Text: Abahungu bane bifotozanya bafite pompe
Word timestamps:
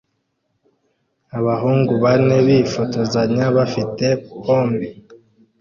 Abahungu 1.37 1.93
bane 2.03 2.37
bifotozanya 2.47 3.45
bafite 3.57 4.05
pompe 4.43 4.87